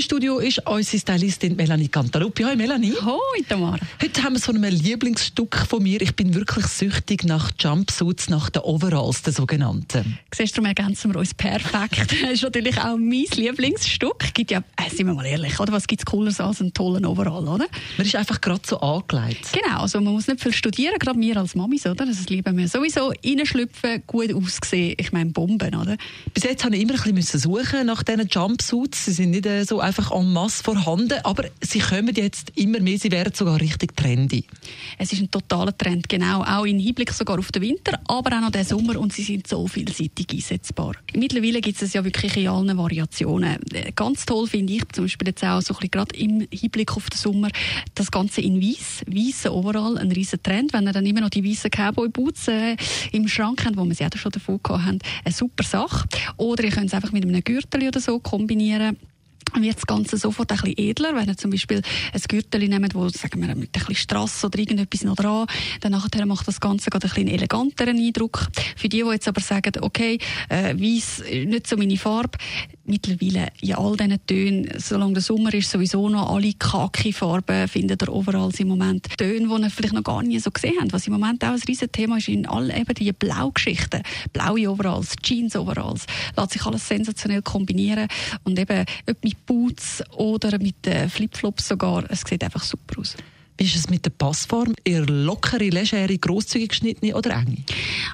[0.00, 2.42] Im Studio ist unsere Stylistin Melanie Cantaluppi.
[2.42, 2.94] Hallo Melanie.
[3.04, 3.78] Hoi Tamara.
[4.00, 6.00] Heute haben wir so ein Lieblingsstück von mir.
[6.00, 10.18] Ich bin wirklich süchtig nach Jumpsuits, nach den Overalls, den sogenannten.
[10.34, 12.16] Siehst du, ergänzen wir uns perfekt.
[12.22, 14.32] Das ist natürlich auch mein Lieblingsstück.
[14.32, 15.72] Gibt ja, äh, sind wir mal ehrlich, oder?
[15.72, 17.66] Was gibt es Cooleres als einen tollen Overall, oder?
[17.98, 19.48] Man ist einfach gerade so angelegt.
[19.52, 22.06] Genau, also man muss nicht viel studieren, gerade wir als Mamis, oder?
[22.06, 23.12] Das lieben wir sowieso.
[23.24, 25.96] Reinschlüpfen, gut aussehen, ich meine Bomben, oder?
[26.32, 29.04] Bis jetzt habe ich immer ein bisschen suchen nach diesen Jumpsuits.
[29.04, 32.98] Sie sind nicht äh, so einfach en masse vorhanden, aber sie kommen jetzt immer mehr,
[32.98, 34.44] sie werden sogar richtig trendy.
[34.98, 38.40] Es ist ein totaler Trend, genau, auch im Hinblick sogar auf den Winter, aber auch
[38.40, 40.94] noch den Sommer und sie sind so vielseitig einsetzbar.
[41.14, 43.58] Mittlerweile gibt es ja wirklich in allen Variationen.
[43.72, 46.96] Äh, ganz toll finde ich zum Beispiel jetzt auch so ein bisschen gerade im Hinblick
[46.96, 47.48] auf den Sommer
[47.94, 51.44] das Ganze in weiß, weiße overall, ein riesen Trend, wenn ihr dann immer noch die
[51.44, 52.76] weißen Cowboy Boots äh,
[53.12, 56.06] im Schrank habt, wo wir sie auch schon davon gehabt haben, eine super Sache.
[56.36, 58.96] Oder ihr könnt es einfach mit einem Gürtel oder so kombinieren
[59.54, 61.14] wird das Ganze sofort ein bisschen edler.
[61.14, 64.58] Wenn ihr zum Beispiel ein Gürtel nehmt, wo, sagen wir, mit ein bisschen Strass oder
[64.58, 65.46] irgendetwas noch dran,
[65.80, 68.48] dann nachher macht das Ganze gerade ein bisschen eleganteren Eindruck.
[68.76, 72.38] Für die, die jetzt aber sagen, okay, äh, weiss, nicht so meine Farbe,
[72.84, 78.12] mittlerweile in all diesen Tönen, solange der Sommer ist, sowieso noch alle Kaki-Farben findet ihr
[78.12, 79.06] overall im Moment.
[79.16, 80.92] Töne, die ihr vielleicht noch gar nie so gesehen habt.
[80.92, 84.02] Was im Moment auch ein riesen Thema ist, in all eben die Blaugeschichten.
[84.32, 86.06] Blaue Overalls, Jeans-Overalls.
[86.36, 88.08] Lässt sich alles sensationell kombinieren.
[88.44, 93.16] Und eben, ob mit Boots oder mit äh, Flipflops sogar, es sieht einfach super aus.
[93.60, 94.74] Wie ist es mit der Passform?
[94.84, 97.58] Eher lockere, legere, grosszügig geschnittene oder enge?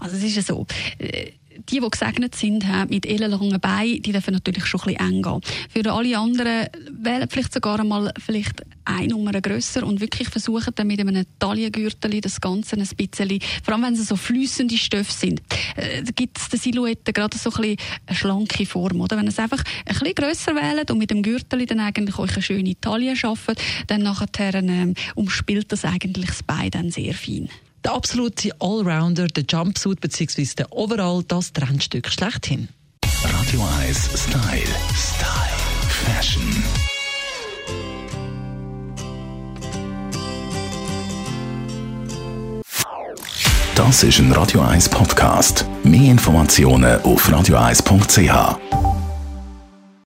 [0.00, 0.66] Also es ist ja so,
[0.98, 1.32] äh,
[1.70, 5.40] die, die gesegnet sind mit ellenlangen Beinen, die dürfen natürlich schon ein bisschen eng gehen.
[5.70, 10.86] Für alle anderen wählen vielleicht sogar einmal vielleicht eine Nummer grösser und wirklich versuchen dann
[10.86, 15.40] mit einem Taillengürtel das Ganze ein bisschen, vor allem wenn es so flüssende Stoffe sind,
[15.76, 17.76] äh, gibt es der Silhouette gerade so ein bisschen
[18.06, 19.16] eine schlanke Form, oder?
[19.16, 22.32] Wenn ihr es einfach ein bisschen grösser wählt und mit dem Gürtel dann eigentlich euch
[22.32, 27.48] eine schöne Taille schafft, dann nachher ähm, umspielt das eigentlich das Bein dann sehr fein.
[27.84, 30.46] Der absolute Allrounder, der Jumpsuit bzw.
[30.56, 32.68] der Overall, das Trendstück schlechthin.
[33.22, 34.62] Radio 1 Style.
[34.94, 35.44] Style.
[35.88, 36.64] Fashion.
[43.74, 45.66] Das ist ein Radio 1 Podcast.
[45.82, 48.83] Mehr Informationen auf radio1.ch.